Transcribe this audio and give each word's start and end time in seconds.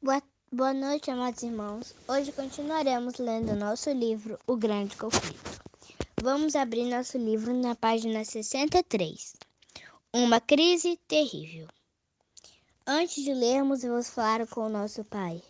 Boa, 0.00 0.22
boa 0.52 0.72
noite, 0.72 1.10
amados 1.10 1.42
irmãos. 1.42 1.92
Hoje 2.06 2.30
continuaremos 2.30 3.18
lendo 3.18 3.56
nosso 3.56 3.90
livro, 3.90 4.38
O 4.46 4.56
Grande 4.56 4.96
Conflito. 4.96 5.60
Vamos 6.22 6.54
abrir 6.54 6.84
nosso 6.84 7.18
livro 7.18 7.52
na 7.52 7.74
página 7.74 8.24
63. 8.24 9.34
Uma 10.12 10.40
crise 10.40 10.96
terrível. 11.08 11.66
Antes 12.86 13.24
de 13.24 13.34
lermos, 13.34 13.82
vamos 13.82 14.08
falar 14.08 14.46
com 14.46 14.66
o 14.66 14.68
nosso 14.68 15.02
Pai. 15.02 15.42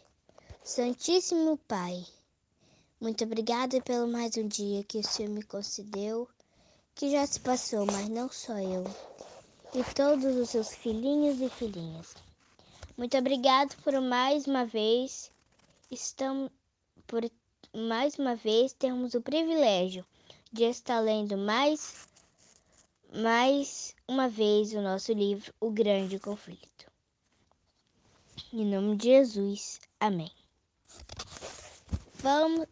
Santíssimo 0.65 1.59
Pai, 1.69 2.07
muito 2.99 3.25
obrigado 3.25 3.83
pelo 3.83 4.09
mais 4.09 4.35
um 4.39 4.49
dia 4.49 4.83
que 4.83 5.01
o 5.01 5.07
Senhor 5.07 5.31
me 5.31 5.43
concedeu, 5.43 6.27
que 6.95 7.11
já 7.11 7.27
se 7.27 7.39
passou, 7.39 7.85
mas 7.85 8.09
não 8.09 8.33
só 8.33 8.59
eu, 8.59 8.85
e 9.75 9.85
todos 9.93 10.35
os 10.37 10.49
seus 10.49 10.75
filhinhos 10.75 11.39
e 11.39 11.51
filhinhas. 11.51 12.28
Muito 12.99 13.17
obrigado 13.17 13.77
por 13.85 14.01
mais 14.01 14.49
uma 14.49 14.65
vez 14.65 15.31
estamos 15.89 16.51
por 17.07 17.23
mais 17.73 18.19
uma 18.19 18.35
vez 18.35 18.73
termos 18.73 19.15
o 19.15 19.21
privilégio 19.21 20.05
de 20.53 20.65
estar 20.65 20.99
lendo 20.99 21.39
mais 21.39 22.09
mais 23.15 23.95
uma 24.09 24.29
vez 24.29 24.73
o 24.73 24.83
nosso 24.83 25.13
livro 25.13 25.55
O 25.61 25.71
Grande 25.71 26.19
Conflito. 26.19 26.91
Em 28.53 28.67
nome 28.67 28.97
de 28.97 29.11
Jesus. 29.11 29.81
Amém. 30.01 30.33
Vamos 32.15 32.67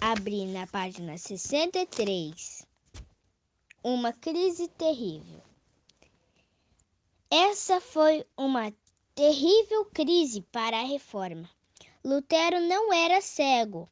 abrir 0.00 0.46
na 0.46 0.68
página 0.68 1.18
63. 1.18 2.64
Uma 3.82 4.12
crise 4.12 4.68
terrível. 4.68 5.42
Essa 7.28 7.80
foi 7.80 8.24
uma 8.36 8.72
terrível 9.20 9.84
crise 9.92 10.40
para 10.50 10.80
a 10.80 10.82
reforma. 10.82 11.46
Lutero 12.02 12.58
não 12.58 12.90
era 12.90 13.20
cego. 13.20 13.86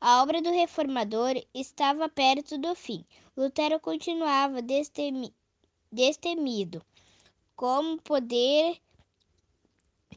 A 0.00 0.22
obra 0.22 0.40
do 0.40 0.52
reformador 0.52 1.34
estava 1.52 2.08
perto 2.08 2.56
do 2.56 2.76
fim. 2.76 3.04
Lutero 3.36 3.80
continuava 3.80 4.62
destemi 4.62 5.34
destemido, 5.90 6.80
como 7.56 8.00
poder 8.02 8.78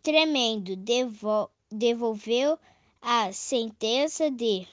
tremendo 0.04 0.76
devo 0.76 1.50
devolveu 1.72 2.56
a 3.02 3.34
sentença 3.34 4.30
de 4.30 4.68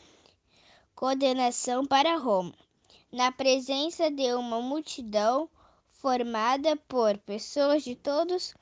condenação 0.95 1.87
para 1.87 2.19
Roma, 2.19 2.53
na 3.11 3.33
presença 3.33 4.11
de 4.11 4.35
uma 4.35 4.61
multidão 4.61 5.49
formada 5.99 6.77
por 6.77 7.19
pessoas 7.19 7.83
de 7.83 7.97
todos 7.97 8.55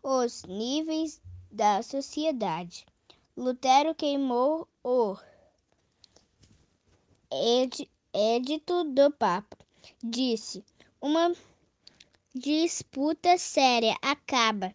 os 0.00 0.44
níveis 0.44 1.20
da 1.50 1.82
sociedade. 1.82 2.86
Lutero 3.36 3.96
queimou 3.96 4.68
o 4.82 5.16
edito 8.12 8.84
do 8.84 9.10
Papa. 9.10 9.58
Disse: 10.04 10.64
Uma 11.00 11.34
disputa 12.32 13.36
séria 13.38 13.96
acaba 14.00 14.72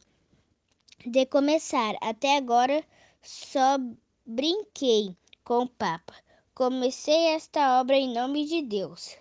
de 1.06 1.25
começar. 1.25 1.96
Até 2.01 2.36
agora 2.36 2.84
só 3.22 3.78
brinquei 4.25 5.16
com 5.46 5.63
o 5.63 5.69
Papa. 5.69 6.13
Comecei 6.53 7.28
esta 7.28 7.80
obra 7.80 7.96
em 7.96 8.13
nome 8.13 8.46
de 8.46 8.62
Deus. 8.62 9.16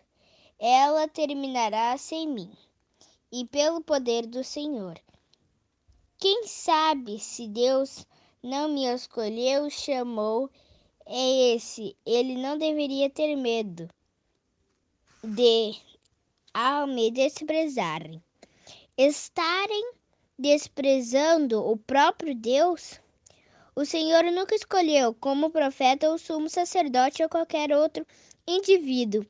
Ela 0.58 1.06
terminará 1.06 1.96
sem 1.96 2.26
mim 2.26 2.50
e 3.32 3.44
pelo 3.46 3.80
poder 3.82 4.26
do 4.26 4.42
Senhor. 4.42 4.98
Quem 6.18 6.46
sabe 6.46 7.18
se 7.18 7.46
Deus 7.46 8.06
não 8.42 8.68
me 8.68 8.86
escolheu, 8.86 9.70
chamou, 9.70 10.50
é 11.06 11.54
esse, 11.54 11.96
ele 12.04 12.36
não 12.36 12.58
deveria 12.58 13.08
ter 13.08 13.36
medo 13.36 13.88
de 15.22 15.74
ao 16.52 16.86
me 16.86 17.10
desprezarem. 17.10 18.22
Estarem 18.96 19.92
desprezando 20.38 21.64
o 21.64 21.76
próprio 21.76 22.34
Deus? 22.34 23.00
O 23.76 23.84
Senhor 23.84 24.24
nunca 24.24 24.54
escolheu 24.54 25.14
como 25.14 25.50
profeta 25.50 26.10
ou 26.10 26.18
sumo 26.18 26.48
sacerdote 26.48 27.22
ou 27.22 27.28
qualquer 27.28 27.72
outro 27.72 28.04
indivíduo 28.46 29.24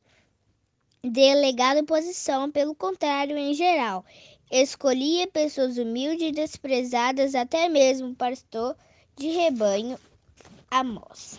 delegado 1.08 1.84
posição, 1.84 2.50
pelo 2.50 2.74
contrário, 2.74 3.36
em 3.36 3.54
geral, 3.54 4.04
escolhia 4.50 5.26
pessoas 5.26 5.78
humildes 5.78 6.28
e 6.28 6.32
desprezadas, 6.32 7.34
até 7.34 7.68
mesmo 7.68 8.14
pastor 8.14 8.76
de 9.16 9.28
rebanho, 9.28 9.98
Amós. 10.70 11.38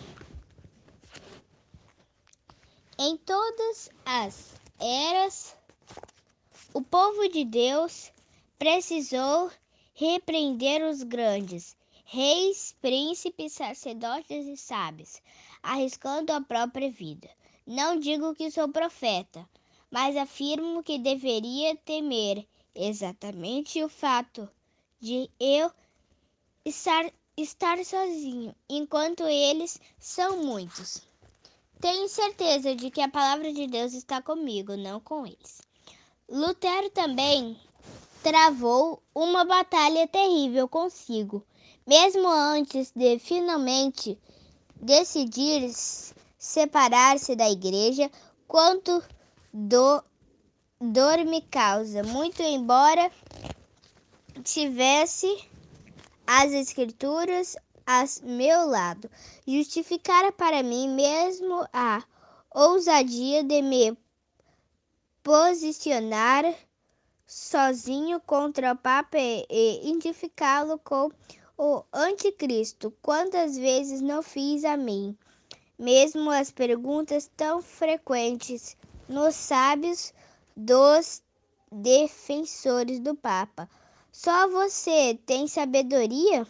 Em 2.97 3.15
todas 3.17 3.89
as 4.05 4.55
eras, 4.79 5.55
o 6.73 6.81
povo 6.81 7.29
de 7.29 7.45
Deus 7.45 8.11
precisou 8.57 9.49
repreender 9.93 10.83
os 10.83 11.03
grandes, 11.03 11.77
reis, 12.03 12.75
príncipes, 12.81 13.53
sacerdotes 13.53 14.47
e 14.47 14.57
sábios, 14.57 15.21
arriscando 15.63 16.33
a 16.33 16.41
própria 16.41 16.91
vida. 16.91 17.29
Não 17.71 17.99
digo 17.99 18.33
que 18.33 18.49
sou 18.49 18.67
profeta, 18.67 19.47
mas 19.91 20.17
afirmo 20.17 20.81
que 20.81 20.97
deveria 20.97 21.75
temer 21.75 22.43
exatamente 22.73 23.83
o 23.83 23.87
fato 23.87 24.49
de 24.99 25.29
eu 25.39 25.71
estar, 26.65 27.13
estar 27.37 27.77
sozinho, 27.85 28.55
enquanto 28.67 29.21
eles 29.27 29.79
são 29.99 30.43
muitos. 30.43 31.03
Tenho 31.79 32.09
certeza 32.09 32.75
de 32.75 32.89
que 32.89 33.01
a 33.01 33.07
palavra 33.07 33.53
de 33.53 33.67
Deus 33.67 33.93
está 33.93 34.19
comigo, 34.19 34.75
não 34.75 34.99
com 34.99 35.27
eles. 35.27 35.61
Lutero 36.27 36.89
também 36.89 37.55
travou 38.23 38.99
uma 39.13 39.45
batalha 39.45 40.07
terrível 40.07 40.67
consigo, 40.67 41.45
mesmo 41.85 42.27
antes 42.29 42.91
de 42.95 43.19
finalmente 43.19 44.17
decidir 44.75 45.71
separar-se 46.49 47.35
da 47.35 47.47
igreja, 47.47 48.09
quanto 48.47 49.03
do, 49.53 50.03
dor 50.81 51.19
me 51.23 51.41
causa, 51.43 52.01
muito 52.01 52.41
embora 52.41 53.11
tivesse 54.43 55.27
as 56.25 56.51
escrituras 56.51 57.55
a 57.85 58.03
meu 58.23 58.67
lado, 58.67 59.07
justificara 59.47 60.31
para 60.31 60.63
mim 60.63 60.89
mesmo 60.89 61.67
a 61.71 62.03
ousadia 62.49 63.43
de 63.43 63.61
me 63.61 63.95
posicionar 65.21 66.51
sozinho 67.27 68.19
contra 68.21 68.73
o 68.73 68.75
Papa 68.75 69.19
e 69.19 69.87
identificá-lo 69.87 70.79
com 70.79 71.11
o 71.55 71.83
Anticristo. 71.93 72.91
Quantas 73.03 73.55
vezes 73.55 74.01
não 74.01 74.23
fiz 74.23 74.65
a 74.65 74.75
mim? 74.75 75.15
Mesmo 75.79 76.29
as 76.29 76.51
perguntas 76.51 77.31
tão 77.37 77.61
frequentes 77.61 78.75
nos 79.07 79.33
sábios 79.33 80.13
dos 80.55 81.23
defensores 81.71 82.99
do 82.99 83.15
Papa. 83.15 83.69
Só 84.11 84.49
você 84.49 85.17
tem 85.25 85.47
sabedoria? 85.47 86.45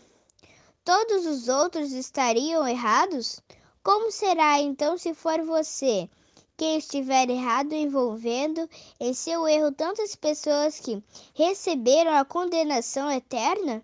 Todos 0.84 1.28
os 1.28 1.48
outros 1.48 1.92
estariam 1.92 2.68
errados? 2.68 3.40
Como 3.84 4.12
será 4.12 4.60
então 4.60 4.98
se 4.98 5.14
for 5.14 5.42
você 5.44 6.10
quem 6.58 6.78
estiver 6.78 7.30
errado 7.30 7.74
envolvendo 7.74 8.68
em 9.00 9.14
seu 9.14 9.48
erro 9.48 9.72
tantas 9.72 10.16
pessoas 10.16 10.80
que 10.80 11.02
receberam 11.34 12.14
a 12.16 12.26
condenação 12.26 13.10
eterna? 13.12 13.84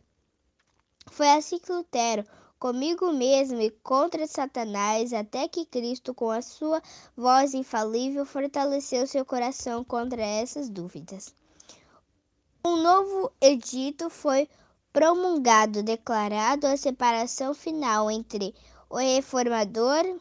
Foi 1.12 1.30
assim 1.30 1.60
que 1.60 1.72
Lutero, 1.72 2.26
comigo 2.66 3.12
mesmo 3.14 3.62
e 3.62 3.70
contra 3.70 4.26
Satanás, 4.26 5.14
até 5.14 5.48
que 5.48 5.68
Cristo, 5.68 6.16
com 6.16 6.32
a 6.32 6.42
sua 6.42 6.82
voz 7.16 7.54
infalível, 7.54 8.26
fortaleceu 8.26 9.06
seu 9.06 9.24
coração 9.24 9.84
contra 9.84 10.24
essas 10.24 10.68
dúvidas. 10.68 11.32
Um 12.66 12.78
novo 12.78 13.32
edito 13.40 14.10
foi 14.10 14.50
promulgado, 14.92 15.84
declarado 15.84 16.66
a 16.66 16.76
separação 16.76 17.54
final 17.54 18.10
entre 18.10 18.56
o 18.90 18.98
reformador 18.98 20.20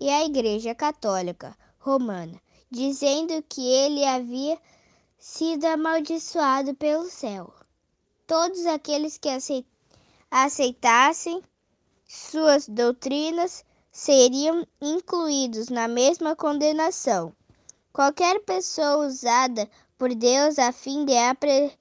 e 0.00 0.08
a 0.08 0.24
Igreja 0.24 0.74
Católica 0.74 1.54
romana, 1.78 2.40
dizendo 2.70 3.44
que 3.46 3.60
ele 3.60 4.06
havia 4.06 4.58
sido 5.18 5.66
amaldiçoado 5.66 6.74
pelo 6.76 7.10
céu. 7.10 7.52
Todos 8.26 8.64
aqueles 8.64 9.18
que 9.18 9.28
aceitassem 10.30 11.42
suas 12.06 12.68
doutrinas 12.68 13.64
seriam 13.90 14.66
incluídos 14.80 15.68
na 15.68 15.88
mesma 15.88 16.34
condenação. 16.34 17.32
Qualquer 17.92 18.40
pessoa 18.40 19.06
usada 19.06 19.68
por 19.96 20.14
Deus 20.14 20.58
a 20.58 20.72
fim 20.72 21.04
de 21.04 21.16
apre 21.16 21.72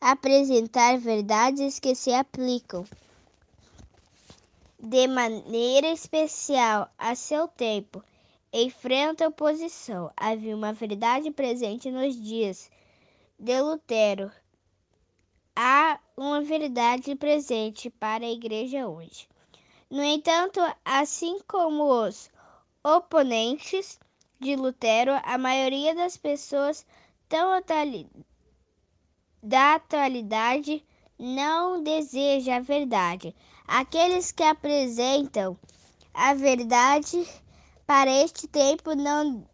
apresentar 0.00 0.98
verdades 0.98 1.78
que 1.78 1.94
se 1.94 2.12
aplicam 2.12 2.84
de 4.82 5.06
maneira 5.06 5.88
especial 5.88 6.90
a 6.98 7.14
seu 7.14 7.46
tempo 7.46 8.02
enfrenta 8.52 9.28
oposição. 9.28 10.10
Havia 10.16 10.56
uma 10.56 10.72
verdade 10.72 11.30
presente 11.30 11.90
nos 11.90 12.16
dias 12.16 12.70
de 13.38 13.60
Lutero. 13.60 14.30
Há 15.54 16.00
uma 16.16 16.40
verdade 16.40 17.14
presente 17.14 17.90
para 17.90 18.24
a 18.24 18.30
igreja 18.30 18.88
hoje. 18.88 19.28
No 19.90 20.04
entanto, 20.04 20.60
assim 20.84 21.40
como 21.48 21.82
os 22.06 22.30
oponentes 22.84 23.98
de 24.38 24.54
Lutero, 24.54 25.10
a 25.24 25.36
maioria 25.36 25.96
das 25.96 26.16
pessoas 26.16 26.86
tão 27.28 27.50
da 29.42 29.74
atualidade 29.74 30.86
não 31.18 31.82
deseja 31.82 32.58
a 32.58 32.60
verdade. 32.60 33.34
Aqueles 33.66 34.30
que 34.30 34.44
apresentam 34.44 35.58
a 36.14 36.34
verdade 36.34 37.26
para 37.84 38.12
este 38.12 38.46
tempo 38.46 38.94
não 38.94 39.44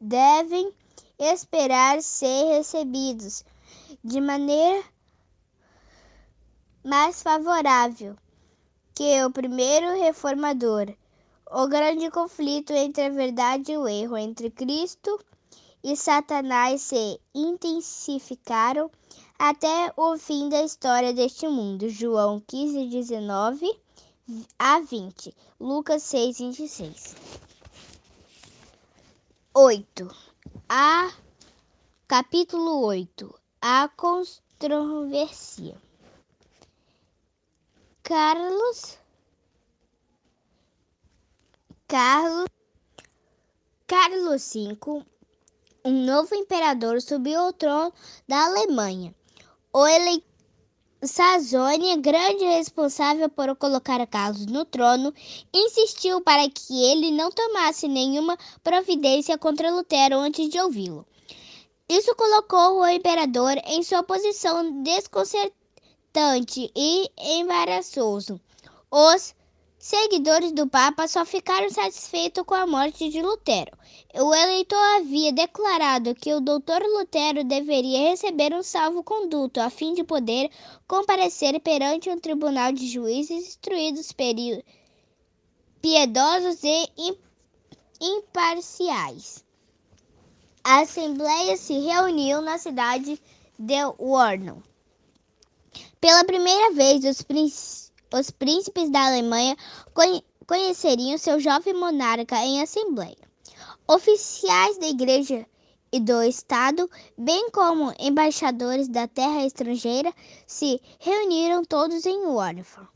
devem 0.00 0.74
esperar 1.20 2.02
ser 2.02 2.56
recebidos 2.56 3.44
de 4.02 4.20
maneira 4.20 4.82
mais 6.84 7.22
favorável 7.22 8.16
que 8.96 9.22
o 9.22 9.30
primeiro 9.30 9.92
reformador. 10.00 10.86
O 11.52 11.68
grande 11.68 12.10
conflito 12.10 12.72
entre 12.72 13.04
a 13.04 13.10
verdade 13.10 13.72
e 13.72 13.76
o 13.76 13.86
erro, 13.86 14.16
entre 14.16 14.50
Cristo 14.50 15.20
e 15.84 15.94
Satanás, 15.94 16.80
se 16.80 17.20
intensificaram 17.34 18.90
até 19.38 19.92
o 19.98 20.16
fim 20.16 20.48
da 20.48 20.62
história 20.62 21.12
deste 21.12 21.46
mundo. 21.46 21.90
João 21.90 22.40
15, 22.40 22.86
19 22.86 23.70
a 24.58 24.80
20. 24.80 25.36
Lucas 25.60 26.02
6, 26.02 26.38
26. 26.38 27.16
8. 29.52 30.10
A 30.70 31.12
capítulo 32.08 32.82
8. 32.86 33.34
A 33.60 33.90
controvérsia. 33.94 35.85
Carlos 38.08 38.98
Carlos 41.88 42.46
Carlos 43.84 44.52
V, 44.54 45.04
um 45.84 46.04
novo 46.04 46.32
imperador, 46.36 47.02
subiu 47.02 47.40
ao 47.40 47.52
trono 47.52 47.92
da 48.28 48.44
Alemanha. 48.44 49.12
O 49.72 49.84
eleitor 49.84 50.22
Sazônia, 51.02 51.96
grande 51.96 52.44
responsável 52.44 53.28
por 53.28 53.56
colocar 53.56 54.06
Carlos 54.06 54.46
no 54.46 54.64
trono, 54.64 55.12
insistiu 55.52 56.20
para 56.20 56.48
que 56.48 56.84
ele 56.84 57.10
não 57.10 57.32
tomasse 57.32 57.88
nenhuma 57.88 58.38
providência 58.62 59.36
contra 59.36 59.74
Lutero 59.74 60.18
antes 60.18 60.48
de 60.48 60.60
ouvi-lo. 60.60 61.04
Isso 61.88 62.14
colocou 62.14 62.82
o 62.82 62.86
imperador 62.86 63.56
em 63.64 63.82
sua 63.82 64.04
posição 64.04 64.80
desconcertante 64.84 65.65
e 66.74 67.10
embaraçoso. 67.18 68.40
Os 68.90 69.34
seguidores 69.78 70.50
do 70.50 70.66
Papa 70.66 71.06
só 71.06 71.26
ficaram 71.26 71.68
satisfeitos 71.68 72.42
com 72.46 72.54
a 72.54 72.66
morte 72.66 73.10
de 73.10 73.20
Lutero. 73.20 73.76
O 74.14 74.34
eleitor 74.34 74.78
havia 74.96 75.30
declarado 75.30 76.14
que 76.14 76.32
o 76.32 76.40
doutor 76.40 76.82
Lutero 76.82 77.44
deveria 77.44 78.08
receber 78.08 78.54
um 78.54 78.62
salvo-conduto 78.62 79.60
a 79.60 79.68
fim 79.68 79.92
de 79.92 80.02
poder 80.04 80.50
comparecer 80.88 81.60
perante 81.60 82.08
um 82.08 82.18
tribunal 82.18 82.72
de 82.72 82.88
juízes 82.88 83.48
instruídos, 83.48 84.10
piedosos 85.82 86.64
e 86.64 87.18
imparciais. 88.00 89.44
A 90.64 90.80
Assembleia 90.80 91.58
se 91.58 91.78
reuniu 91.78 92.40
na 92.40 92.56
cidade 92.56 93.20
de 93.58 93.84
Warnow. 93.98 94.62
Pela 96.06 96.22
primeira 96.22 96.70
vez, 96.70 97.04
os 97.04 97.26
os 98.14 98.30
príncipes 98.30 98.88
da 98.90 99.08
Alemanha 99.08 99.56
conheceriam 100.46 101.18
seu 101.18 101.40
jovem 101.40 101.74
monarca 101.74 102.36
em 102.44 102.62
assembleia. 102.62 103.18
Oficiais 103.88 104.78
da 104.78 104.86
igreja 104.86 105.44
e 105.90 105.98
do 105.98 106.22
Estado, 106.22 106.88
bem 107.18 107.50
como 107.50 107.92
embaixadores 107.98 108.86
da 108.86 109.08
terra 109.08 109.44
estrangeira, 109.44 110.14
se 110.46 110.80
reuniram 111.00 111.64
todos 111.64 112.06
em 112.06 112.24
Warsaw. 112.24 112.86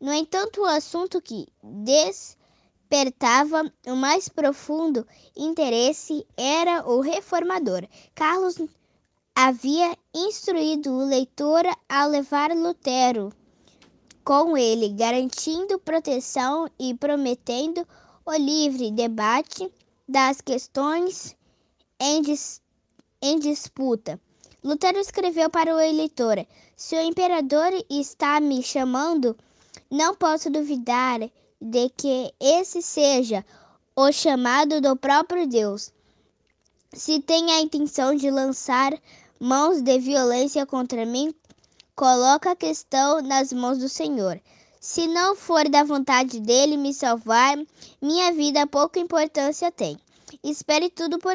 No 0.00 0.12
entanto, 0.12 0.62
o 0.62 0.66
assunto 0.66 1.22
que 1.22 1.46
despertava 1.62 3.72
o 3.86 3.94
mais 3.94 4.28
profundo 4.28 5.06
interesse 5.36 6.26
era 6.36 6.84
o 6.84 7.00
reformador. 7.00 7.86
Carlos 8.16 8.58
havia 9.40 9.96
instruído 10.12 10.90
o 10.90 11.04
leitor 11.04 11.62
a 11.88 12.04
levar 12.06 12.50
Lutero 12.50 13.32
com 14.24 14.56
ele, 14.56 14.88
garantindo 14.88 15.78
proteção 15.78 16.68
e 16.76 16.92
prometendo 16.92 17.86
o 18.26 18.34
livre 18.34 18.90
debate 18.90 19.72
das 20.08 20.40
questões 20.40 21.36
em, 22.00 22.20
dis 22.20 22.60
em 23.22 23.38
disputa. 23.38 24.20
Lutero 24.64 24.98
escreveu 24.98 25.48
para 25.48 25.72
o 25.72 25.78
eleitor: 25.78 26.44
Se 26.76 26.96
o 26.96 27.00
imperador 27.00 27.70
está 27.88 28.40
me 28.40 28.60
chamando, 28.60 29.36
não 29.88 30.16
posso 30.16 30.50
duvidar 30.50 31.20
de 31.60 31.88
que 31.90 32.34
esse 32.40 32.82
seja 32.82 33.46
o 33.94 34.10
chamado 34.10 34.80
do 34.80 34.96
próprio 34.96 35.46
Deus. 35.46 35.92
Se 36.92 37.20
tem 37.20 37.52
a 37.52 37.60
intenção 37.60 38.14
de 38.16 38.30
lançar 38.30 38.98
mãos 39.40 39.80
de 39.80 39.98
violência 39.98 40.66
contra 40.66 41.04
mim, 41.06 41.34
Coloca 41.98 42.52
a 42.52 42.54
questão 42.54 43.20
nas 43.20 43.52
mãos 43.52 43.78
do 43.78 43.88
Senhor. 43.88 44.40
Se 44.80 45.08
não 45.08 45.34
for 45.34 45.68
da 45.68 45.82
vontade 45.82 46.38
dele 46.38 46.76
me 46.76 46.94
salvar, 46.94 47.58
minha 48.00 48.32
vida 48.32 48.68
pouca 48.68 49.00
importância 49.00 49.72
tem. 49.72 49.98
Espere 50.44 50.90
tudo 50.90 51.18
por 51.18 51.34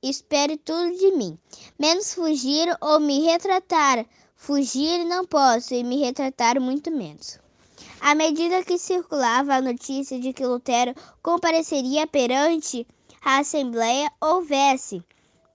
espere 0.00 0.56
tudo 0.56 0.96
de 0.96 1.10
mim, 1.16 1.36
menos 1.76 2.14
fugir 2.14 2.68
ou 2.80 3.00
me 3.00 3.24
retratar. 3.24 4.06
Fugir 4.36 5.04
não 5.04 5.26
posso 5.26 5.74
e 5.74 5.82
me 5.82 5.96
retratar 5.96 6.60
muito 6.60 6.88
menos. 6.88 7.40
À 8.00 8.14
medida 8.14 8.62
que 8.62 8.78
circulava 8.78 9.54
a 9.54 9.60
notícia 9.60 10.20
de 10.20 10.32
que 10.32 10.46
Lutero 10.46 10.94
compareceria 11.20 12.06
perante 12.06 12.86
a 13.20 13.38
Assembleia, 13.38 14.12
houvesse 14.20 15.02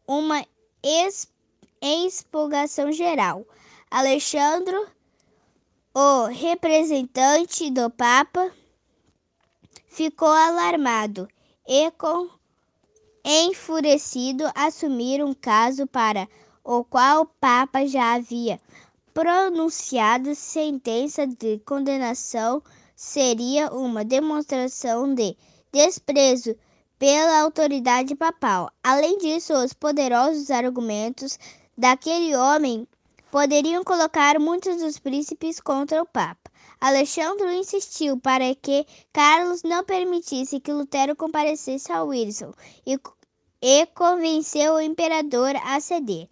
uma 0.05 0.45
expurgação 1.81 2.91
geral. 2.91 3.45
Alexandre, 3.89 4.75
o 5.93 6.25
representante 6.25 7.71
do 7.71 7.89
Papa, 7.89 8.51
ficou 9.87 10.27
alarmado 10.27 11.27
e, 11.67 11.89
com 11.91 12.29
enfurecido, 13.25 14.43
assumir 14.53 15.23
um 15.23 15.33
caso 15.33 15.87
para 15.87 16.27
o 16.63 16.83
qual 16.83 17.21
o 17.21 17.25
Papa 17.25 17.85
já 17.87 18.13
havia 18.13 18.59
pronunciado 19.13 20.35
sentença 20.35 21.25
de 21.25 21.57
condenação 21.65 22.61
seria 22.95 23.73
uma 23.73 24.05
demonstração 24.05 25.15
de 25.15 25.35
desprezo 25.71 26.55
pela 26.99 27.41
autoridade 27.41 28.13
papal. 28.13 28.71
Além 28.83 29.17
disso, 29.17 29.53
os 29.53 29.73
poderosos 29.73 30.51
argumentos 30.51 31.39
daquele 31.77 32.35
homem 32.35 32.87
poderiam 33.29 33.83
colocar 33.83 34.39
muitos 34.39 34.77
dos 34.77 34.97
príncipes 34.97 35.59
contra 35.59 36.01
o 36.01 36.05
Papa. 36.05 36.49
Alexandre 36.79 37.55
insistiu 37.55 38.19
para 38.19 38.55
que 38.55 38.85
Carlos 39.13 39.63
não 39.63 39.83
permitisse 39.83 40.59
que 40.59 40.71
Lutero 40.71 41.15
comparecesse 41.15 41.91
a 41.91 42.03
Wilson 42.03 42.53
e, 42.85 42.99
e 43.61 43.85
convenceu 43.87 44.73
o 44.73 44.81
imperador 44.81 45.55
a 45.63 45.79
ceder. 45.79 46.27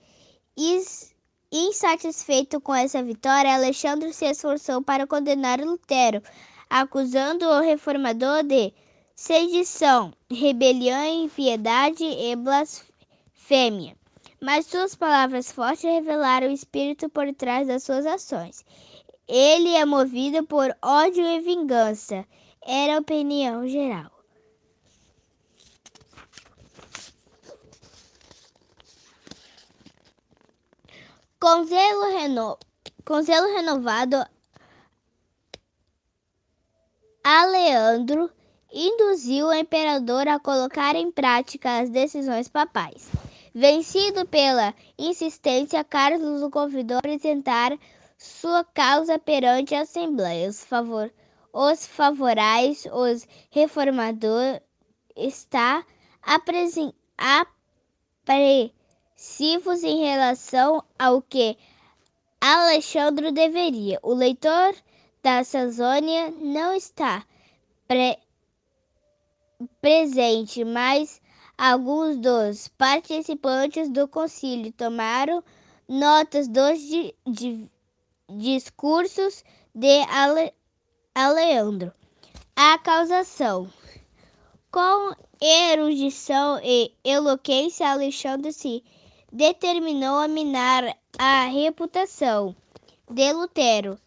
Insatisfeito 1.51 2.59
com 2.61 2.73
essa 2.73 3.01
vitória, 3.03 3.53
Alexandre 3.53 4.13
se 4.13 4.25
esforçou 4.25 4.81
para 4.81 5.07
condenar 5.07 5.59
Lutero, 5.59 6.21
acusando 6.69 7.45
o 7.45 7.61
reformador 7.61 8.43
de 8.43 8.73
sedição, 9.15 10.13
rebelião, 10.29 11.05
impiedade 11.05 12.03
e 12.03 12.35
blasfêmia. 12.35 13.95
Mas 14.41 14.65
suas 14.65 14.95
palavras 14.95 15.51
fortes 15.51 15.83
revelaram 15.83 16.47
o 16.47 16.51
espírito 16.51 17.09
por 17.09 17.33
trás 17.33 17.67
das 17.67 17.83
suas 17.83 18.05
ações. 18.05 18.65
Ele 19.27 19.73
é 19.75 19.85
movido 19.85 20.45
por 20.45 20.75
ódio 20.81 21.25
e 21.25 21.39
vingança, 21.41 22.25
era 22.61 22.95
a 22.95 22.99
opinião 22.99 23.67
geral. 23.67 24.11
Com 31.39 31.63
zelo, 31.65 32.17
reno... 32.17 32.57
Com 33.03 33.21
zelo 33.21 33.53
renovado, 33.55 34.25
Aleandro 37.23 38.31
induziu 38.71 39.47
o 39.47 39.53
imperador 39.53 40.27
a 40.27 40.39
colocar 40.39 40.95
em 40.95 41.11
prática 41.11 41.79
as 41.79 41.89
decisões 41.89 42.47
papais. 42.47 43.09
Vencido 43.57 44.27
pela 44.27 44.75
insistência, 44.99 45.81
Carlos 45.81 46.41
o 46.41 46.49
convidou 46.49 46.97
a 46.97 46.99
apresentar 46.99 47.71
sua 48.17 48.65
causa 48.65 49.17
perante 49.17 49.73
a 49.73 49.83
Assembleia. 49.83 50.49
Os, 50.49 50.65
favor... 50.65 51.09
os 51.53 51.85
favorais, 51.85 52.85
os 52.91 53.25
reformadores, 53.49 54.59
está 55.15 55.85
apresen... 56.21 56.93
apre 57.17 58.73
passivos 59.15 59.83
em 59.83 60.03
relação 60.03 60.83
ao 60.99 61.21
que 61.21 61.57
Alexandre 62.41 63.31
deveria. 63.31 63.99
O 64.03 64.13
leitor 64.13 64.75
da 65.23 65.45
Saxônia 65.45 66.29
não 66.31 66.73
está 66.73 67.25
pre 67.87 68.17
presente, 69.79 70.65
mas 70.65 71.21
alguns 71.57 72.17
dos 72.17 72.67
participantes 72.69 73.89
do 73.89 74.07
concílio 74.07 74.71
tomaram 74.71 75.43
notas 75.87 76.47
dos 76.47 76.79
di 76.79 77.15
di 77.25 77.69
discursos 78.29 79.43
de 79.73 80.01
Ale 80.09 80.53
Aleandro. 81.13 81.93
A 82.55 82.77
causação. 82.79 83.69
Com 84.71 85.13
erudição 85.41 86.59
e 86.63 86.93
eloquência, 87.03 87.89
Alexandre 87.89 88.51
se 88.51 88.83
determinou 89.31 90.17
a 90.19 90.27
minar 90.27 90.97
a 91.17 91.45
reputação 91.45 92.55
de 93.09 93.31
Lutero, 93.31 93.99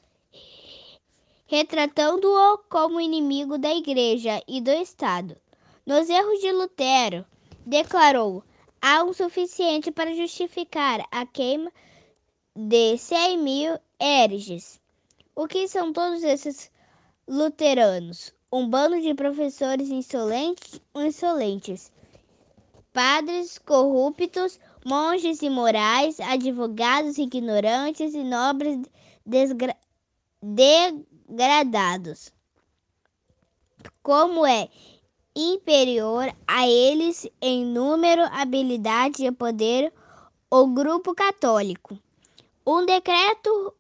retratando-o 1.47 2.59
como 2.69 3.01
inimigo 3.01 3.57
da 3.57 3.73
Igreja 3.75 4.43
e 4.47 4.61
do 4.61 4.71
Estado. 4.71 5.37
Nos 5.87 6.11
erros 6.11 6.41
de 6.41 6.53
Lutero, 6.53 7.25
declarou: 7.69 8.43
há 8.81 9.05
um 9.05 9.13
suficiente 9.13 9.91
para 9.91 10.15
justificar 10.15 11.07
a 11.11 11.27
queima 11.27 11.71
de 12.57 12.97
100 12.97 13.39
mil 13.39 13.79
hereges. 14.01 14.81
O 15.37 15.47
que 15.47 15.69
são 15.69 15.93
todos 15.93 16.25
esses 16.25 16.71
luteranos? 17.29 18.35
Um 18.51 18.69
bando 18.69 19.01
de 19.01 19.13
professores 19.15 19.91
insolentes, 19.91 20.81
insolentes 20.95 21.93
padres 22.99 23.59
corruptos, 23.59 24.59
monges 24.85 25.41
imorais, 25.43 26.19
advogados 26.19 27.17
ignorantes 27.17 28.13
e 28.13 28.25
nobres 28.25 28.81
degradados. 30.43 32.33
Como 34.03 34.45
é 34.45 34.69
inferior 35.39 36.35
a 36.49 36.67
eles 36.67 37.25
em 37.41 37.65
número, 37.65 38.23
habilidade 38.33 39.25
e 39.25 39.31
poder 39.31 39.93
o 40.51 40.67
grupo 40.67 41.15
católico. 41.15 41.97
Um 42.67 42.85
decreto 42.85 43.73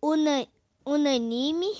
una, 0.00 0.46
unânime 0.86 1.70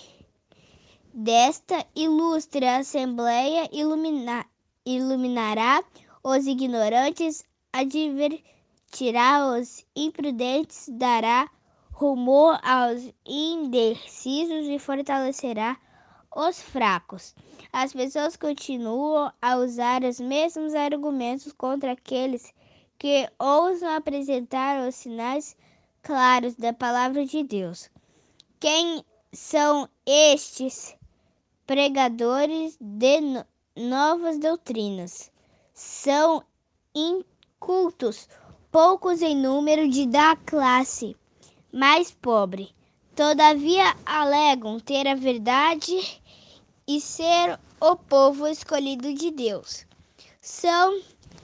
desta 1.15 1.87
ilustre 1.97 2.67
Assembleia 2.67 3.67
ilumina, 3.73 4.45
iluminará 4.85 5.83
os 6.23 6.47
ignorantes, 6.47 7.47
advertirá 7.73 9.47
os 9.57 9.87
imprudentes, 9.97 10.91
dará 10.91 11.51
rumor 11.93 12.61
aos 12.63 13.11
indecisos 13.25 14.69
e 14.69 14.79
fortalecerá 14.79 15.79
os 16.35 16.61
fracos. 16.61 17.35
As 17.73 17.93
pessoas 17.93 18.37
continuam 18.37 19.33
a 19.41 19.57
usar 19.57 20.03
os 20.05 20.21
mesmos 20.21 20.75
argumentos 20.75 21.53
contra 21.53 21.93
aqueles 21.93 22.53
que 22.99 23.29
ousam 23.39 23.89
apresentar 23.91 24.87
os 24.87 24.95
sinais 24.95 25.57
claros 26.03 26.55
da 26.55 26.73
palavra 26.73 27.25
de 27.25 27.43
Deus. 27.43 27.91
Quem 28.61 29.05
são 29.33 29.89
estes 30.07 30.97
pregadores 31.67 32.77
de 32.81 33.45
novas 33.77 34.39
doutrinas? 34.39 35.33
são 35.75 36.45
incultos, 36.95 38.29
poucos 38.71 39.23
em 39.23 39.35
número 39.35 39.89
de 39.89 40.07
da 40.07 40.37
classe 40.37 41.17
mais 41.73 42.11
pobre. 42.11 42.75
Todavia 43.17 43.97
alegam 44.05 44.79
ter 44.79 45.07
a 45.07 45.15
verdade 45.15 46.22
e 46.87 47.01
ser 47.01 47.59
o 47.81 47.97
povo 47.97 48.47
escolhido 48.47 49.13
de 49.15 49.31
Deus. 49.31 49.87
São 50.41 51.01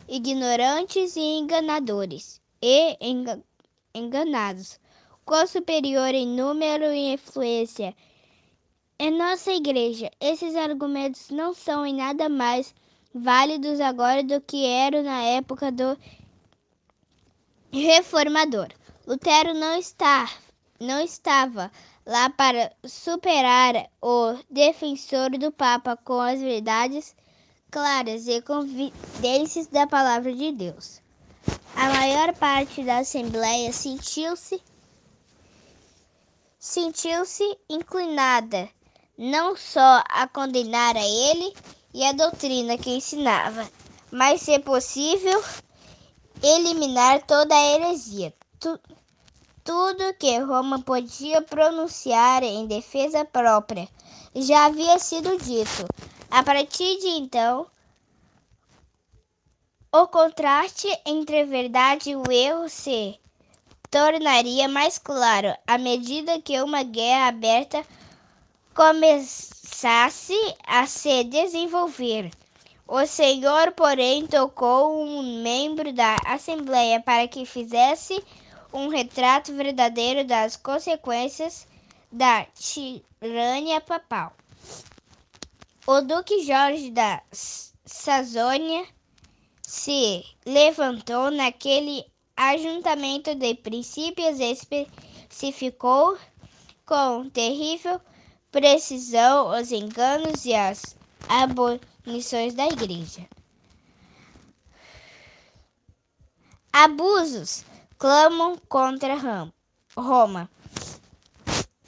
ignorantes 0.09 1.17
e 1.17 1.21
enganadores 1.21 2.41
e 2.61 2.97
enganados, 3.95 4.79
qual 5.25 5.47
superior 5.47 6.15
em 6.15 6.27
número 6.27 6.85
e 6.87 7.13
influência. 7.13 7.95
Em 8.99 9.11
nossa 9.11 9.53
igreja, 9.53 10.11
esses 10.21 10.57
argumentos 10.57 11.31
não 11.31 11.55
são 11.55 11.87
em 11.87 11.95
nada 11.95 12.29
mais 12.29 12.75
válidos 13.15 13.81
agora 13.81 14.23
do 14.25 14.41
que 14.41 14.67
eram 14.67 15.03
na 15.03 15.23
época 15.23 15.71
do 15.71 15.97
reformador. 17.73 18.69
Lutero 19.07 19.55
não 19.55 19.79
está 19.79 20.29
não 20.81 21.01
estava 21.01 21.73
lá 22.09 22.31
para 22.31 22.73
superar 22.87 23.87
o 24.01 24.35
defensor 24.51 25.31
do 25.33 25.53
Papa 25.53 25.95
com 25.95 26.19
as 26.19 26.41
verdades 26.41 27.15
claras 27.71 28.27
e 28.27 28.41
convidências 28.41 29.67
da 29.67 29.87
palavra 29.87 30.35
de 30.35 30.51
Deus. 30.53 31.03
A 31.77 31.87
maior 31.91 32.33
parte 32.33 32.83
da 32.83 32.99
Assembleia 33.01 33.71
sentiu-se 33.75 34.59
sentiu-se 36.59 37.45
inclinada 37.69 38.71
não 39.19 39.55
só 39.55 40.03
a 40.09 40.27
condenar 40.27 40.97
a 40.97 41.05
ele 41.05 41.55
e 41.93 42.05
a 42.05 42.13
doutrina 42.13 42.79
que 42.79 42.97
ensinava, 42.97 43.69
mas, 44.11 44.41
se 44.41 44.59
possível, 44.61 45.45
eliminar 46.43 47.23
toda 47.27 47.55
a 47.55 47.75
heresia. 47.75 48.33
Tu, 48.59 48.79
tudo 49.69 50.15
que 50.15 50.39
Roma 50.39 50.81
podia 50.81 51.43
pronunciar 51.43 52.43
em 52.43 52.67
defesa 52.67 53.23
própria 53.23 53.87
já 54.35 54.65
havia 54.65 54.99
sido 54.99 55.37
dito. 55.37 55.87
A 56.31 56.43
partir 56.43 56.97
de 57.01 57.09
então, 57.09 57.67
o 59.93 60.07
contraste 60.07 60.89
entre 61.05 61.43
a 61.43 61.45
verdade 61.45 62.13
e 62.13 62.17
o 62.17 62.33
erro 62.33 62.67
se 62.71 63.21
tornaria 63.91 64.67
mais 64.69 64.97
claro 64.97 65.55
à 65.67 65.77
medida 65.77 66.41
que 66.41 66.59
uma 66.63 66.83
guerra 66.83 67.29
aberta 67.29 67.85
começasse 68.75 70.33
a 70.67 70.87
se 70.87 71.25
desenvolver. 71.25 72.31
O 72.87 73.05
Senhor, 73.05 73.73
porém, 73.73 74.27
tocou 74.27 74.99
um 74.99 75.43
membro 75.43 75.93
da 75.93 76.17
Assembleia 76.25 77.03
para 77.03 77.29
que 77.29 77.45
fizesse 77.45 78.25
um 78.73 78.89
retrato 78.89 79.55
verdadeiro 79.55 80.25
das 80.25 80.57
consequências 80.57 81.67
da 82.11 82.45
tirania 82.45 83.81
papal. 83.81 84.33
O 85.87 86.01
Duque 86.03 86.45
Jorge 86.45 86.91
da 86.91 87.23
Sazônia 87.33 88.87
se 89.63 90.25
levantou 90.45 91.31
naquele 91.31 92.05
ajuntamento 92.37 93.35
de 93.35 93.55
princípios 93.55 94.39
e 94.39 94.53
especificou 94.53 96.19
com 96.85 97.29
terrível 97.31 98.01
precisão 98.51 99.51
os 99.59 99.73
enganos 99.73 100.45
e 100.45 100.55
as 100.55 100.97
abolições 101.29 102.55
da 102.55 102.67
igreja. 102.67 103.29
Abusos 106.73 107.65
clamam 107.99 108.57
contra 108.69 109.17
Roma. 109.97 110.49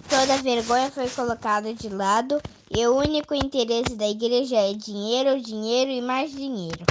Toda 0.09 0.39
vergonha 0.39 0.91
foi 0.91 1.09
colocada 1.09 1.73
de 1.73 1.89
lado 1.89 2.43
e 2.69 2.85
o 2.85 2.97
único 2.97 3.33
interesse 3.33 3.95
da 3.95 4.09
igreja 4.09 4.57
é 4.57 4.75
dinheiro, 4.75 5.41
dinheiro 5.41 5.91
e 5.93 6.03
mais 6.03 6.33
dinheiro. 6.33 6.85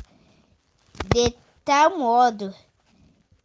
De 1.13 1.35
tal 1.65 1.97
modo 1.97 2.53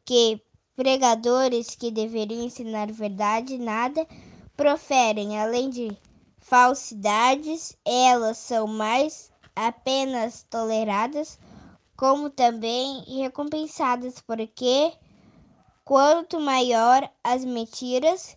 que 0.04 0.40
pregadores 0.76 1.74
que 1.74 1.90
deveriam 1.90 2.44
ensinar 2.44 2.92
verdade 2.92 3.58
nada 3.58 4.06
proferem, 4.56 5.40
além 5.40 5.70
de 5.70 5.96
falsidades, 6.38 7.76
elas 7.84 8.38
são 8.38 8.68
mais 8.68 9.32
apenas 9.56 10.46
toleradas, 10.48 11.36
como 11.96 12.30
também 12.30 13.02
recompensadas, 13.22 14.20
porque 14.24 14.92
quanto 15.84 16.40
maior 16.40 17.10
as 17.22 17.44
mentiras, 17.44 18.36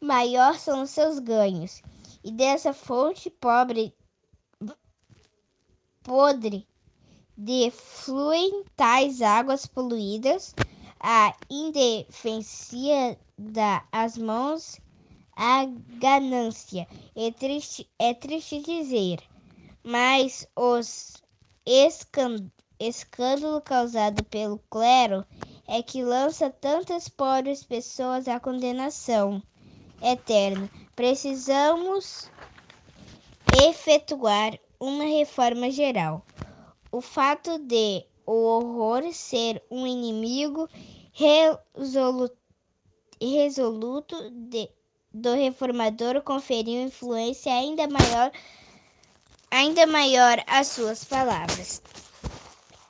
maior 0.00 0.58
são 0.58 0.82
os 0.82 0.90
seus 0.90 1.18
ganhos. 1.18 1.82
E 2.22 2.30
dessa 2.30 2.72
fonte 2.72 3.30
pobre, 3.30 3.94
podre, 6.02 6.66
de 7.36 7.70
fluem 7.70 8.64
tais 8.76 9.20
águas 9.20 9.66
poluídas, 9.66 10.54
a 11.00 11.34
indefensia 11.50 13.18
da 13.36 13.86
as 13.92 14.16
mãos 14.16 14.80
a 15.36 15.66
ganância. 15.98 16.86
É 17.14 17.30
triste, 17.30 17.90
é 17.98 18.14
triste 18.14 18.62
dizer, 18.62 19.20
mas 19.82 20.46
os 20.56 21.22
escândalos 21.66 22.63
escândalo 22.78 23.60
causado 23.60 24.24
pelo 24.24 24.58
clero 24.70 25.24
é 25.66 25.82
que 25.82 26.02
lança 26.02 26.50
tantas 26.50 27.08
pobres 27.08 27.64
pessoas 27.64 28.28
à 28.28 28.38
condenação 28.38 29.42
eterna. 30.02 30.70
Precisamos 30.94 32.30
efetuar 33.50 34.58
uma 34.78 35.04
reforma 35.04 35.70
geral. 35.70 36.24
O 36.92 37.00
fato 37.00 37.58
de 37.58 38.04
o 38.26 38.32
horror 38.32 39.12
ser 39.12 39.62
um 39.70 39.86
inimigo 39.86 40.68
resoluto, 41.12 42.36
resoluto 43.20 44.30
de, 44.30 44.68
do 45.12 45.34
reformador 45.34 46.22
conferiu 46.22 46.82
influência 46.82 47.52
ainda 47.52 47.86
maior 47.86 48.30
ainda 49.50 49.86
maior 49.86 50.42
às 50.46 50.68
suas 50.68 51.04
palavras 51.04 51.82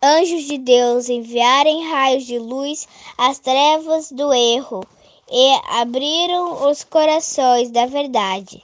anjos 0.05 0.45
de 0.45 0.59
Deus 0.59 1.09
enviarem 1.09 1.89
raios 1.89 2.27
de 2.27 2.39
luz 2.39 2.87
às 3.17 3.39
trevas 3.39 4.13
do 4.13 4.35
erro 4.35 4.85
e 5.33 5.61
abriram 5.81 6.69
os 6.69 6.85
corações 6.85 7.71
da 7.71 7.87
verdade. 7.87 8.63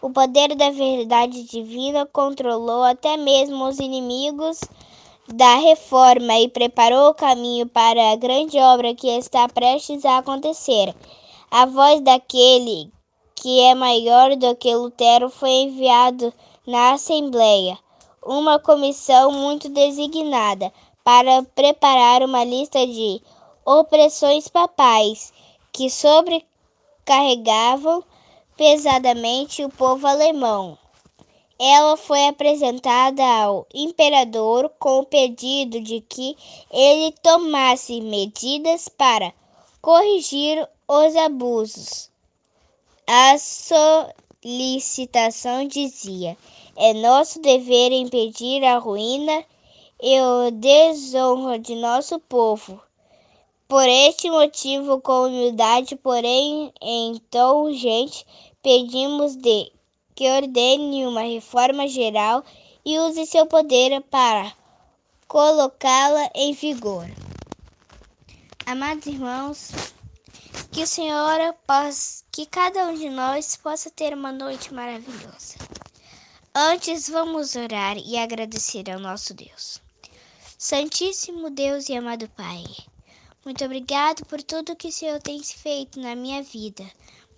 O 0.00 0.08
poder 0.08 0.54
da 0.54 0.70
verdade 0.70 1.42
divina 1.42 2.06
controlou 2.06 2.84
até 2.84 3.16
mesmo 3.16 3.66
os 3.66 3.80
inimigos 3.80 4.60
da 5.26 5.56
reforma 5.56 6.38
e 6.38 6.48
preparou 6.48 7.10
o 7.10 7.14
caminho 7.14 7.66
para 7.66 8.12
a 8.12 8.16
grande 8.16 8.56
obra 8.58 8.94
que 8.94 9.08
está 9.08 9.48
prestes 9.48 10.04
a 10.04 10.18
acontecer. 10.18 10.94
A 11.50 11.66
voz 11.66 12.00
daquele 12.02 12.88
que 13.34 13.60
é 13.62 13.74
maior 13.74 14.36
do 14.36 14.54
que 14.54 14.72
Lutero 14.72 15.28
foi 15.28 15.50
enviado 15.50 16.32
na 16.64 16.92
Assembleia 16.92 17.76
uma 18.24 18.58
comissão 18.58 19.30
muito 19.32 19.68
designada 19.68 20.72
para 21.04 21.42
preparar 21.54 22.22
uma 22.22 22.42
lista 22.44 22.86
de 22.86 23.20
opressões 23.64 24.48
papais 24.48 25.32
que 25.72 25.90
sobrecarregavam 25.90 28.02
pesadamente 28.56 29.64
o 29.64 29.68
povo 29.68 30.06
alemão. 30.06 30.78
Ela 31.58 31.96
foi 31.96 32.26
apresentada 32.26 33.24
ao 33.24 33.66
imperador 33.74 34.70
com 34.78 35.00
o 35.00 35.06
pedido 35.06 35.80
de 35.80 36.00
que 36.00 36.36
ele 36.70 37.12
tomasse 37.22 38.00
medidas 38.00 38.88
para 38.88 39.32
corrigir 39.80 40.68
os 40.86 41.16
abusos. 41.16 42.10
A 43.06 43.36
solicitação 44.42 45.66
dizia: 45.66 46.36
é 46.80 46.94
nosso 46.94 47.40
dever 47.42 47.90
impedir 47.90 48.64
a 48.64 48.78
ruína 48.78 49.44
e 50.00 50.20
o 50.20 50.52
desonro 50.52 51.58
de 51.58 51.74
nosso 51.74 52.20
povo. 52.20 52.80
Por 53.66 53.82
este 53.88 54.30
motivo, 54.30 55.00
com 55.00 55.26
humildade, 55.26 55.96
porém 55.96 56.72
em 56.80 57.16
tom 57.30 57.64
urgente, 57.64 58.24
pedimos 58.62 59.34
de 59.34 59.72
que 60.14 60.30
ordene 60.30 61.04
uma 61.04 61.22
reforma 61.22 61.88
geral 61.88 62.44
e 62.84 62.96
use 63.00 63.26
seu 63.26 63.44
poder 63.44 64.00
para 64.02 64.52
colocá-la 65.26 66.30
em 66.32 66.52
vigor. 66.52 67.10
Amados 68.64 69.06
irmãos, 69.06 69.72
que 70.70 70.84
o 70.84 70.86
Senhor 70.86 71.54
possa, 71.66 72.22
que 72.30 72.46
cada 72.46 72.86
um 72.86 72.94
de 72.94 73.10
nós 73.10 73.56
possa 73.56 73.90
ter 73.90 74.14
uma 74.14 74.30
noite 74.30 74.72
maravilhosa. 74.72 75.56
Antes, 76.54 77.08
vamos 77.08 77.54
orar 77.54 77.98
e 77.98 78.16
agradecer 78.16 78.90
ao 78.90 78.98
nosso 78.98 79.34
Deus. 79.34 79.80
Santíssimo 80.56 81.50
Deus 81.50 81.88
e 81.88 81.94
amado 81.94 82.28
Pai, 82.30 82.64
muito 83.44 83.64
obrigado 83.64 84.24
por 84.24 84.42
tudo 84.42 84.74
que 84.74 84.88
o 84.88 84.92
Senhor 84.92 85.20
tem 85.20 85.42
feito 85.42 86.00
na 86.00 86.16
minha 86.16 86.42
vida, 86.42 86.84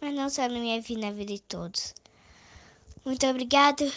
mas 0.00 0.14
não 0.14 0.30
só 0.30 0.42
na 0.42 0.58
minha 0.58 0.80
vida, 0.80 1.00
na 1.02 1.12
vida 1.12 1.34
de 1.34 1.42
todos. 1.42 1.92
Muito 3.04 3.26
obrigado. 3.26 3.92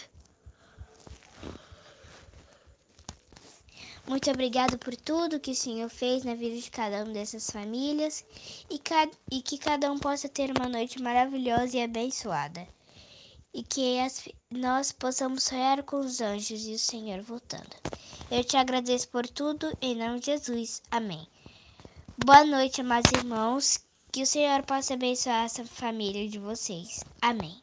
Muito 4.05 4.29
obrigado 4.29 4.77
por 4.77 4.95
tudo 4.95 5.39
que 5.39 5.51
o 5.51 5.55
Senhor 5.55 5.89
fez 5.89 6.23
na 6.25 6.35
vida 6.35 6.59
de 6.59 6.69
cada 6.69 7.03
uma 7.03 7.13
dessas 7.13 7.49
famílias 7.49 8.25
e, 8.69 8.81
e 9.31 9.41
que 9.41 9.57
cada 9.57 9.91
um 9.91 9.97
possa 9.97 10.27
ter 10.27 10.51
uma 10.51 10.67
noite 10.67 11.01
maravilhosa 11.01 11.77
e 11.77 11.83
abençoada 11.83 12.67
e 13.53 13.63
que 13.63 13.99
as, 13.99 14.27
nós 14.51 14.91
possamos 14.91 15.43
sonhar 15.43 15.83
com 15.83 15.99
os 15.99 16.21
anjos 16.21 16.65
e 16.65 16.73
o 16.73 16.79
Senhor 16.79 17.21
voltando. 17.21 17.75
Eu 18.29 18.43
te 18.43 18.57
agradeço 18.57 19.07
por 19.09 19.27
tudo, 19.27 19.73
em 19.81 19.95
nome 19.95 20.19
de 20.19 20.27
Jesus. 20.27 20.81
Amém. 20.91 21.27
Boa 22.17 22.43
noite, 22.43 22.81
amados 22.81 23.11
irmãos. 23.11 23.79
Que 24.11 24.23
o 24.23 24.27
Senhor 24.27 24.63
possa 24.63 24.93
abençoar 24.95 25.45
essa 25.45 25.65
família 25.65 26.27
de 26.27 26.39
vocês. 26.39 27.05
Amém. 27.21 27.62